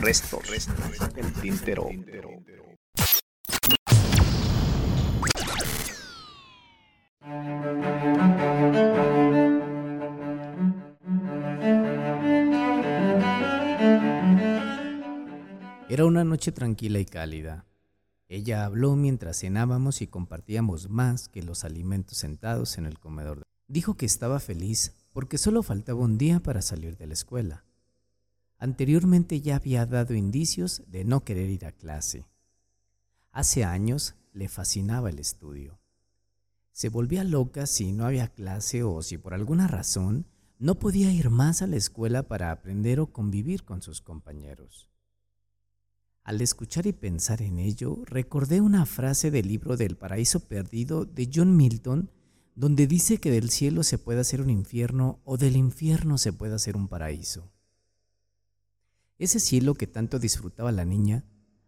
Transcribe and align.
Resto, 0.00 0.38
resto, 0.48 0.72
el 1.16 1.32
tintero. 1.34 1.88
Era 15.88 16.04
una 16.04 16.22
noche 16.22 16.52
tranquila 16.52 17.00
y 17.00 17.04
cálida. 17.04 17.66
Ella 18.28 18.64
habló 18.64 18.94
mientras 18.94 19.40
cenábamos 19.40 20.00
y 20.00 20.06
compartíamos 20.06 20.88
más 20.88 21.28
que 21.28 21.42
los 21.42 21.64
alimentos 21.64 22.18
sentados 22.18 22.78
en 22.78 22.86
el 22.86 23.00
comedor. 23.00 23.42
Dijo 23.66 23.96
que 23.96 24.06
estaba 24.06 24.38
feliz 24.38 24.94
porque 25.12 25.38
solo 25.38 25.64
faltaba 25.64 25.98
un 25.98 26.18
día 26.18 26.38
para 26.38 26.62
salir 26.62 26.96
de 26.96 27.08
la 27.08 27.14
escuela. 27.14 27.64
Anteriormente 28.58 29.40
ya 29.40 29.56
había 29.56 29.86
dado 29.86 30.14
indicios 30.14 30.82
de 30.88 31.04
no 31.04 31.24
querer 31.24 31.48
ir 31.48 31.64
a 31.64 31.72
clase. 31.72 32.26
Hace 33.30 33.64
años 33.64 34.16
le 34.32 34.48
fascinaba 34.48 35.10
el 35.10 35.20
estudio. 35.20 35.78
Se 36.72 36.88
volvía 36.88 37.22
loca 37.22 37.66
si 37.66 37.92
no 37.92 38.04
había 38.04 38.28
clase 38.28 38.82
o 38.82 39.00
si 39.02 39.16
por 39.16 39.32
alguna 39.32 39.68
razón 39.68 40.26
no 40.58 40.80
podía 40.80 41.12
ir 41.12 41.30
más 41.30 41.62
a 41.62 41.68
la 41.68 41.76
escuela 41.76 42.24
para 42.24 42.50
aprender 42.50 42.98
o 42.98 43.12
convivir 43.12 43.64
con 43.64 43.80
sus 43.80 44.00
compañeros. 44.00 44.88
Al 46.24 46.40
escuchar 46.40 46.86
y 46.86 46.92
pensar 46.92 47.42
en 47.42 47.58
ello, 47.58 48.02
recordé 48.04 48.60
una 48.60 48.86
frase 48.86 49.30
del 49.30 49.46
libro 49.48 49.76
del 49.76 49.96
paraíso 49.96 50.40
perdido 50.40 51.04
de 51.04 51.30
John 51.32 51.56
Milton, 51.56 52.10
donde 52.56 52.88
dice 52.88 53.18
que 53.18 53.30
del 53.30 53.50
cielo 53.50 53.84
se 53.84 53.98
puede 53.98 54.20
hacer 54.20 54.40
un 54.40 54.50
infierno 54.50 55.20
o 55.24 55.36
del 55.36 55.56
infierno 55.56 56.18
se 56.18 56.32
puede 56.32 56.54
hacer 56.56 56.76
un 56.76 56.88
paraíso. 56.88 57.52
Ese 59.18 59.40
cielo 59.40 59.74
que 59.74 59.86
tanto 59.86 60.18
disfrutaba 60.18 60.72
la 60.72 60.84
niña, 60.84 61.24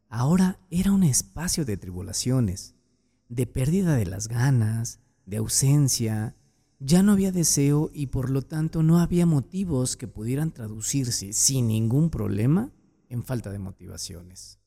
ahora 0.09 0.61
era 0.71 0.93
un 0.93 1.03
espacio 1.03 1.65
de 1.65 1.77
tribulaciones, 1.77 2.75
de 3.29 3.47
pérdida 3.47 3.97
de 3.97 4.07
las 4.07 4.29
ganas, 4.29 5.01
de 5.27 5.39
ausencia, 5.39 6.37
ya 6.79 7.03
no 7.03 7.13
había 7.13 7.31
deseo 7.31 7.91
y 7.93 8.07
por 8.07 8.31
lo 8.31 8.43
tanto 8.43 8.83
no 8.83 9.01
había 9.01 9.27
motivos 9.27 9.97
que 9.97 10.09
pudieran 10.09 10.53
traducirse 10.53 11.33
sin 11.33 11.69
ningún 11.69 12.09
problema 12.09 12.73
en 13.09 13.23
falta 13.23 13.51
de 13.51 13.59
motivaciones. 13.59 14.59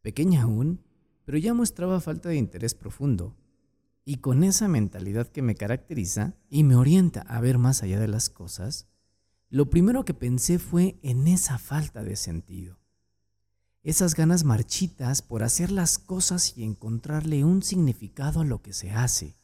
Pequeña 0.00 0.42
aún, 0.42 0.80
pero 1.24 1.36
ya 1.38 1.52
mostraba 1.52 2.00
falta 2.00 2.30
de 2.30 2.36
interés 2.36 2.74
profundo. 2.74 3.36
Y 4.04 4.16
con 4.16 4.44
esa 4.44 4.68
mentalidad 4.68 5.28
que 5.28 5.42
me 5.42 5.54
caracteriza 5.54 6.34
y 6.48 6.62
me 6.62 6.76
orienta 6.76 7.22
a 7.22 7.40
ver 7.40 7.58
más 7.58 7.82
allá 7.82 7.98
de 7.98 8.08
las 8.08 8.30
cosas, 8.30 8.86
lo 9.54 9.70
primero 9.70 10.04
que 10.04 10.14
pensé 10.14 10.58
fue 10.58 10.98
en 11.02 11.28
esa 11.28 11.58
falta 11.58 12.02
de 12.02 12.16
sentido. 12.16 12.80
Esas 13.84 14.16
ganas 14.16 14.42
marchitas 14.42 15.22
por 15.22 15.44
hacer 15.44 15.70
las 15.70 16.00
cosas 16.00 16.58
y 16.58 16.64
encontrarle 16.64 17.44
un 17.44 17.62
significado 17.62 18.40
a 18.40 18.44
lo 18.44 18.62
que 18.62 18.72
se 18.72 18.90
hace. 18.90 19.36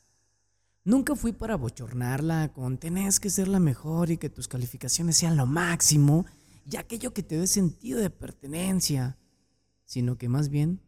Nunca 0.82 1.14
fui 1.14 1.30
para 1.30 1.54
bochornarla 1.54 2.52
con 2.52 2.78
tenés 2.78 3.20
que 3.20 3.30
ser 3.30 3.46
la 3.46 3.60
mejor 3.60 4.10
y 4.10 4.18
que 4.18 4.28
tus 4.28 4.48
calificaciones 4.48 5.16
sean 5.16 5.36
lo 5.36 5.46
máximo 5.46 6.26
y 6.68 6.74
aquello 6.74 7.14
que 7.14 7.22
te 7.22 7.38
dé 7.38 7.46
sentido 7.46 8.00
de 8.00 8.10
pertenencia, 8.10 9.16
sino 9.84 10.18
que 10.18 10.28
más 10.28 10.48
bien 10.48 10.80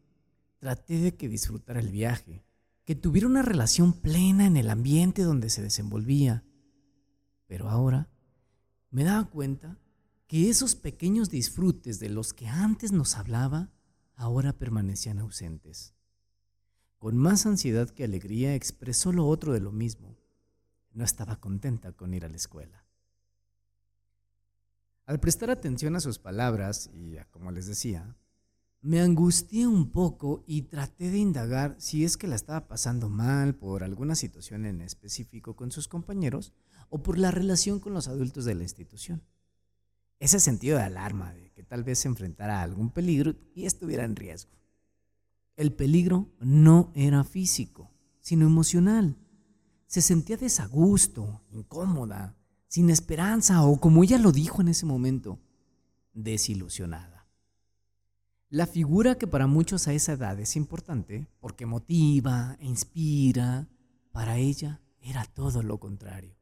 traté 0.59 0.99
de 0.99 1.15
que 1.15 1.29
disfrutara 1.29 1.79
el 1.79 1.93
viaje, 1.93 2.45
que 2.85 2.97
tuviera 2.97 3.29
una 3.29 3.43
relación 3.43 3.93
plena 3.93 4.47
en 4.47 4.57
el 4.57 4.69
ambiente 4.69 5.23
donde 5.23 5.49
se 5.49 5.63
desenvolvía. 5.63 6.43
Pero 7.47 7.71
ahora 7.71 8.12
me 8.93 9.05
daba 9.05 9.25
cuenta 9.25 9.79
que 10.29 10.49
esos 10.49 10.77
pequeños 10.77 11.31
disfrutes 11.31 11.99
de 11.99 12.11
los 12.11 12.33
que 12.33 12.47
antes 12.47 12.93
nos 12.93 13.17
hablaba, 13.17 13.73
ahora 14.15 14.53
permanecían 14.53 15.19
ausentes. 15.19 15.95
Con 16.99 17.17
más 17.17 17.47
ansiedad 17.47 17.91
que 17.91 18.05
alegría 18.05 18.55
expresó 18.55 19.13
lo 19.13 19.27
otro 19.27 19.53
de 19.53 19.61
lo 19.61 19.73
mismo. 19.73 20.17
No 20.93 21.05
estaba 21.05 21.41
contenta 21.41 21.93
con 21.93 22.15
ir 22.15 22.25
a 22.25 22.29
la 22.29 22.37
escuela. 22.37 22.87
Al 25.07 25.19
prestar 25.19 25.51
atención 25.51 25.97
a 25.97 26.01
sus 26.01 26.19
palabras 26.19 26.91
y 26.95 27.17
a 27.17 27.25
como 27.25 27.51
les 27.51 27.67
decía, 27.67 28.15
me 28.83 29.01
angustié 29.01 29.67
un 29.67 29.91
poco 29.91 30.45
y 30.47 30.63
traté 30.63 31.11
de 31.11 31.19
indagar 31.19 31.77
si 31.79 32.05
es 32.05 32.17
que 32.17 32.27
la 32.27 32.37
estaba 32.37 32.69
pasando 32.69 33.09
mal 33.09 33.55
por 33.55 33.85
alguna 33.85 34.15
situación 34.15 34.67
en 34.67 34.81
específico 34.83 35.57
con 35.57 35.73
sus 35.73 35.89
compañeros 35.89 36.53
o 36.95 37.03
por 37.03 37.17
la 37.17 37.31
relación 37.31 37.81
con 37.81 37.95
los 37.95 38.07
adultos 38.07 38.45
de 38.45 38.55
la 38.55 38.65
institución. 38.65 39.23
Ese 40.19 40.39
sentido 40.39 40.77
de 40.77 40.85
alarma 40.85 41.33
de 41.33 41.51
que 41.53 41.63
tal 41.63 41.85
vez 41.85 42.01
se 42.01 42.09
enfrentara 42.09 42.61
a 42.61 42.63
algún 42.63 42.91
peligro 42.91 43.35
y 43.55 43.65
estuviera 43.65 44.05
en 44.05 44.15
riesgo. 44.15 44.53
El 45.57 45.73
peligro 45.73 46.29
no 46.39 46.93
era 46.95 47.25
físico, 47.25 47.91
sino 48.21 48.45
emocional. 48.45 49.17
Se 49.87 50.03
sentía 50.03 50.37
desagusto, 50.37 51.41
incómoda, 51.51 52.37
sin 52.69 52.91
esperanza 52.91 53.65
o 53.65 53.81
como 53.81 54.05
ella 54.05 54.19
lo 54.19 54.31
dijo 54.31 54.61
en 54.61 54.69
ese 54.69 54.85
momento, 54.85 55.39
desilusionada. 56.13 57.27
La 58.51 58.67
figura 58.67 59.17
que 59.17 59.27
para 59.27 59.47
muchos 59.47 59.89
a 59.89 59.95
esa 59.95 60.13
edad 60.13 60.39
es 60.39 60.57
importante 60.57 61.27
porque 61.41 61.65
motiva 61.65 62.59
e 62.61 62.67
inspira, 62.67 63.67
para 64.13 64.37
ella 64.37 64.83
era 65.01 65.25
todo 65.25 65.63
lo 65.63 65.81
contrario. 65.81 66.42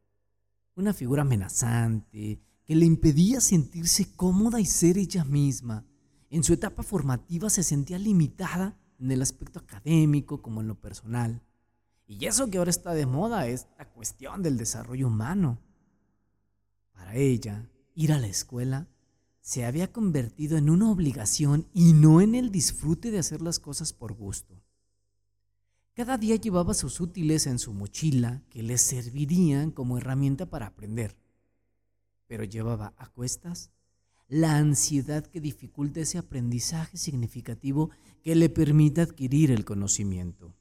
Una 0.81 0.93
figura 0.93 1.21
amenazante 1.21 2.41
que 2.65 2.75
le 2.75 2.85
impedía 2.85 3.39
sentirse 3.39 4.15
cómoda 4.15 4.59
y 4.59 4.65
ser 4.65 4.97
ella 4.97 5.23
misma. 5.23 5.85
En 6.31 6.43
su 6.43 6.53
etapa 6.53 6.81
formativa 6.81 7.51
se 7.51 7.61
sentía 7.61 7.99
limitada 7.99 8.77
en 8.99 9.11
el 9.11 9.21
aspecto 9.21 9.59
académico 9.59 10.41
como 10.41 10.61
en 10.61 10.67
lo 10.67 10.81
personal. 10.81 11.43
Y 12.07 12.25
eso 12.25 12.49
que 12.49 12.57
ahora 12.57 12.71
está 12.71 12.95
de 12.95 13.05
moda 13.05 13.47
es 13.47 13.67
la 13.77 13.89
cuestión 13.89 14.41
del 14.41 14.57
desarrollo 14.57 15.07
humano 15.07 15.59
para 16.93 17.15
ella, 17.15 17.69
ir 17.93 18.11
a 18.11 18.19
la 18.19 18.27
escuela 18.27 18.87
se 19.41 19.65
había 19.65 19.91
convertido 19.91 20.57
en 20.57 20.69
una 20.69 20.89
obligación 20.89 21.67
y 21.73 21.93
no 21.93 22.21
en 22.21 22.35
el 22.35 22.51
disfrute 22.51 23.11
de 23.11 23.19
hacer 23.19 23.41
las 23.41 23.59
cosas 23.59 23.93
por 23.93 24.13
gusto. 24.13 24.63
Cada 25.93 26.17
día 26.17 26.37
llevaba 26.37 26.73
sus 26.73 27.01
útiles 27.01 27.47
en 27.47 27.59
su 27.59 27.73
mochila 27.73 28.41
que 28.49 28.63
le 28.63 28.77
servirían 28.77 29.71
como 29.71 29.97
herramienta 29.97 30.45
para 30.45 30.67
aprender, 30.67 31.17
pero 32.27 32.45
llevaba 32.45 32.93
a 32.97 33.07
cuestas 33.07 33.71
la 34.29 34.55
ansiedad 34.55 35.25
que 35.25 35.41
dificulta 35.41 35.99
ese 35.99 36.17
aprendizaje 36.17 36.95
significativo 36.95 37.89
que 38.23 38.35
le 38.35 38.47
permita 38.47 39.01
adquirir 39.01 39.51
el 39.51 39.65
conocimiento. 39.65 40.55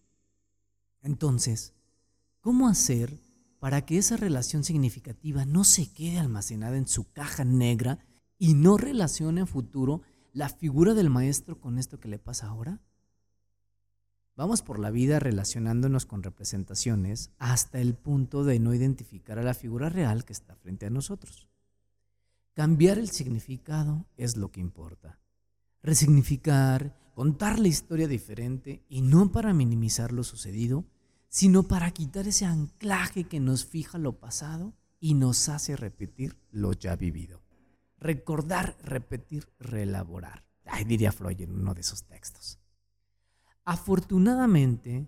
Entonces, 1.01 1.75
¿cómo 2.41 2.67
hacer 2.67 3.17
para 3.61 3.87
que 3.87 3.99
esa 3.99 4.17
relación 4.17 4.65
significativa 4.65 5.45
no 5.45 5.63
se 5.63 5.93
quede 5.93 6.19
almacenada 6.19 6.77
en 6.77 6.89
su 6.89 7.09
caja 7.13 7.45
negra 7.45 8.01
y 8.37 8.55
no 8.55 8.77
relacione 8.77 9.43
en 9.43 9.47
futuro 9.47 10.03
la 10.33 10.49
figura 10.49 10.95
del 10.95 11.09
maestro 11.09 11.61
con 11.61 11.79
esto 11.79 12.01
que 12.01 12.09
le 12.09 12.19
pasa 12.19 12.49
ahora? 12.49 12.81
Vamos 14.41 14.63
por 14.63 14.79
la 14.79 14.91
vida 14.91 15.19
relacionándonos 15.19 16.07
con 16.07 16.23
representaciones 16.23 17.31
hasta 17.37 17.79
el 17.79 17.93
punto 17.93 18.43
de 18.43 18.59
no 18.59 18.73
identificar 18.73 19.39
a 19.39 19.43
la 19.43 19.53
figura 19.53 19.91
real 19.91 20.25
que 20.25 20.33
está 20.33 20.57
frente 20.57 20.87
a 20.87 20.91
nosotros. 20.91 21.51
Cambiar 22.55 22.97
el 22.97 23.11
significado 23.11 24.07
es 24.17 24.39
lo 24.39 24.51
que 24.51 24.61
importa. 24.61 25.21
Resignificar, 25.83 26.97
contar 27.15 27.59
la 27.59 27.69
historia 27.69 28.09
diferente 28.09 28.83
y 28.89 29.03
no 29.03 29.31
para 29.31 29.53
minimizar 29.53 30.11
lo 30.11 30.25
sucedido, 30.25 30.87
sino 31.29 31.65
para 31.65 31.91
quitar 31.91 32.27
ese 32.27 32.47
anclaje 32.47 33.25
que 33.25 33.41
nos 33.41 33.67
fija 33.67 33.99
lo 33.99 34.21
pasado 34.21 34.73
y 35.01 35.13
nos 35.13 35.51
hace 35.51 35.77
repetir 35.77 36.39
lo 36.51 36.73
ya 36.73 36.97
vivido. 36.97 37.43
Recordar, 37.99 38.79
repetir, 38.83 39.51
reelaborar. 39.59 40.47
Diría 40.87 41.13
Freud 41.13 41.43
en 41.43 41.53
uno 41.53 41.75
de 41.75 41.83
esos 41.83 42.05
textos. 42.05 42.60
Afortunadamente, 43.65 45.07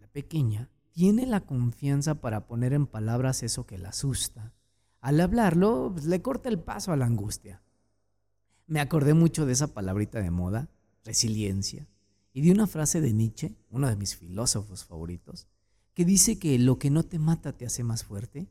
la 0.00 0.06
pequeña 0.08 0.70
tiene 0.92 1.26
la 1.26 1.40
confianza 1.40 2.14
para 2.14 2.46
poner 2.46 2.72
en 2.72 2.86
palabras 2.86 3.42
eso 3.42 3.66
que 3.66 3.78
la 3.78 3.88
asusta. 3.88 4.52
Al 5.00 5.20
hablarlo, 5.20 5.90
pues, 5.92 6.06
le 6.06 6.22
corta 6.22 6.48
el 6.48 6.58
paso 6.58 6.92
a 6.92 6.96
la 6.96 7.06
angustia. 7.06 7.62
Me 8.66 8.80
acordé 8.80 9.12
mucho 9.12 9.44
de 9.44 9.52
esa 9.52 9.74
palabrita 9.74 10.20
de 10.20 10.30
moda, 10.30 10.68
resiliencia, 11.04 11.86
y 12.32 12.42
de 12.42 12.52
una 12.52 12.66
frase 12.66 13.00
de 13.00 13.12
Nietzsche, 13.12 13.54
uno 13.70 13.88
de 13.88 13.96
mis 13.96 14.16
filósofos 14.16 14.84
favoritos, 14.84 15.46
que 15.94 16.04
dice 16.04 16.38
que 16.38 16.58
lo 16.58 16.78
que 16.78 16.90
no 16.90 17.02
te 17.02 17.18
mata 17.18 17.52
te 17.52 17.66
hace 17.66 17.84
más 17.84 18.04
fuerte, 18.04 18.48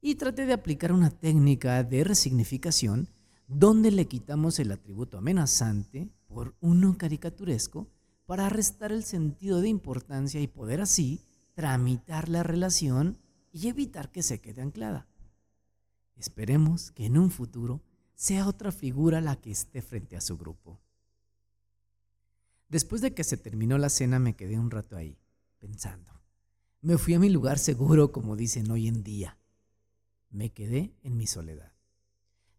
y 0.00 0.16
traté 0.16 0.46
de 0.46 0.52
aplicar 0.52 0.92
una 0.92 1.10
técnica 1.10 1.84
de 1.84 2.04
resignificación 2.04 3.08
donde 3.46 3.90
le 3.90 4.08
quitamos 4.08 4.58
el 4.58 4.72
atributo 4.72 5.18
amenazante 5.18 6.08
por 6.26 6.54
uno 6.60 6.96
caricaturesco 6.98 7.86
para 8.26 8.48
restar 8.48 8.92
el 8.92 9.04
sentido 9.04 9.60
de 9.60 9.68
importancia 9.68 10.40
y 10.40 10.46
poder 10.46 10.80
así 10.80 11.20
tramitar 11.54 12.28
la 12.28 12.42
relación 12.42 13.18
y 13.52 13.68
evitar 13.68 14.10
que 14.10 14.22
se 14.22 14.40
quede 14.40 14.62
anclada. 14.62 15.06
Esperemos 16.16 16.92
que 16.92 17.06
en 17.06 17.18
un 17.18 17.30
futuro 17.30 17.82
sea 18.14 18.46
otra 18.46 18.72
figura 18.72 19.20
la 19.20 19.36
que 19.36 19.50
esté 19.50 19.82
frente 19.82 20.16
a 20.16 20.20
su 20.20 20.38
grupo. 20.38 20.80
Después 22.68 23.02
de 23.02 23.12
que 23.12 23.24
se 23.24 23.36
terminó 23.36 23.76
la 23.76 23.90
cena 23.90 24.18
me 24.18 24.34
quedé 24.34 24.58
un 24.58 24.70
rato 24.70 24.96
ahí, 24.96 25.18
pensando. 25.58 26.22
Me 26.80 26.98
fui 26.98 27.14
a 27.14 27.18
mi 27.18 27.28
lugar 27.28 27.58
seguro, 27.58 28.12
como 28.12 28.34
dicen 28.36 28.70
hoy 28.70 28.88
en 28.88 29.02
día. 29.02 29.38
Me 30.30 30.52
quedé 30.52 30.94
en 31.02 31.16
mi 31.16 31.26
soledad. 31.26 31.72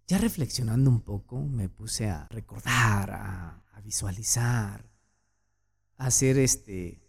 Ya 0.08 0.18
reflexionando 0.18 0.90
un 0.90 1.02
poco, 1.02 1.42
me 1.42 1.70
puse 1.70 2.10
a 2.10 2.28
recordar, 2.30 3.12
a, 3.12 3.64
a 3.72 3.82
visualizar, 3.82 4.93
hacer 6.04 6.38
este 6.38 7.02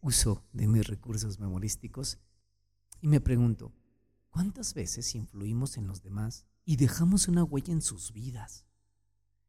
uso 0.00 0.44
de 0.52 0.66
mis 0.66 0.84
recursos 0.84 1.38
memorísticos 1.38 2.18
y 3.00 3.06
me 3.06 3.20
pregunto, 3.20 3.72
¿cuántas 4.30 4.74
veces 4.74 5.14
influimos 5.14 5.76
en 5.76 5.86
los 5.86 6.02
demás 6.02 6.44
y 6.64 6.74
dejamos 6.76 7.28
una 7.28 7.44
huella 7.44 7.72
en 7.72 7.82
sus 7.82 8.12
vidas? 8.12 8.66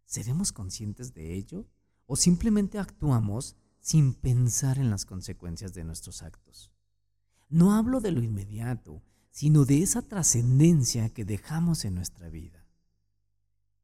¿Seremos 0.06 0.52
conscientes 0.52 1.16
de 1.16 1.34
ello 1.34 1.68
o 2.06 2.16
simplemente 2.16 2.78
actuamos 2.78 3.56
sin 3.80 4.14
pensar 4.14 4.78
en 4.78 4.92
las 4.92 5.06
consecuencias 5.06 5.74
de 5.74 5.84
nuestros 5.84 6.22
actos? 6.22 6.72
No 7.50 7.74
hablo 7.74 8.00
de 8.00 8.12
lo 8.12 8.22
inmediato, 8.22 9.02
sino 9.32 9.66
de 9.66 9.82
esa 9.82 10.04
trascendencia 10.04 11.10
que 11.10 11.26
dejamos 11.26 11.84
en 11.84 11.96
nuestra 11.96 12.30
vida. 12.30 12.68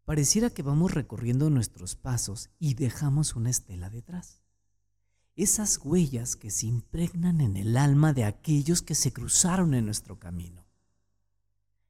Pareciera 0.06 0.52
que 0.52 0.62
vamos 0.62 0.94
recorriendo 0.94 1.50
nuestros 1.50 1.96
pasos 1.96 2.52
y 2.60 2.76
dejamos 2.76 3.36
una 3.36 3.50
estela 3.50 3.90
detrás 3.90 4.44
esas 5.44 5.80
huellas 5.84 6.36
que 6.36 6.52
se 6.52 6.68
impregnan 6.68 7.40
en 7.40 7.56
el 7.56 7.78
alma 7.78 8.12
de 8.12 8.26
aquellos 8.26 8.82
que 8.82 8.94
se 8.94 9.14
cruzaron 9.14 9.74
en 9.74 9.86
nuestro 9.86 10.20
camino. 10.20 10.66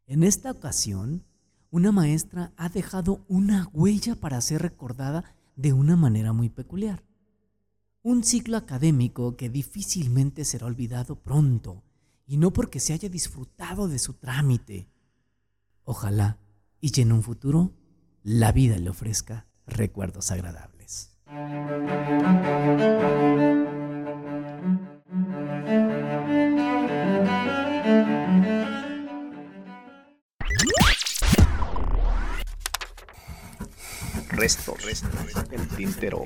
En 0.05 0.23
esta 0.23 0.51
ocasión, 0.51 1.25
una 1.71 1.91
maestra 1.91 2.53
ha 2.57 2.69
dejado 2.69 3.25
una 3.27 3.67
huella 3.73 4.15
para 4.15 4.39
ser 4.41 4.61
recordada 4.61 5.35
de 5.55 5.73
una 5.73 5.95
manera 5.95 6.31
muy 6.31 6.49
peculiar. 6.49 7.03
Un 8.03 8.23
ciclo 8.23 8.55
académico 8.55 9.35
que 9.35 9.49
difícilmente 9.49 10.45
será 10.45 10.67
olvidado 10.67 11.15
pronto, 11.15 11.83
y 12.27 12.37
no 12.37 12.53
porque 12.53 12.79
se 12.79 12.93
haya 12.93 13.09
disfrutado 13.09 13.87
de 13.87 13.97
su 13.97 14.13
trámite. 14.13 14.87
Ojalá 15.83 16.37
y 16.79 17.01
en 17.01 17.11
un 17.11 17.23
futuro 17.23 17.73
la 18.21 18.51
vida 18.51 18.77
le 18.77 18.91
ofrezca 18.91 19.47
recuerdos 19.65 20.29
agradables. 20.29 20.78
Resto, 34.29 34.73
resto, 34.83 35.07
el 35.51 35.67
tintero. 35.67 36.23